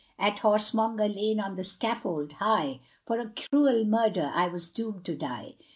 [0.17, 5.15] At Horsemonger lane on the scaffold high, For a cruel murder I was doomed to
[5.15, 5.57] die.